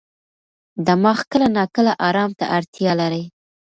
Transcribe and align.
دماغ 0.87 1.17
کله 1.31 1.47
ناکله 1.57 1.93
ارام 2.07 2.31
ته 2.39 2.45
اړتیا 2.57 2.91
لري. 3.01 3.23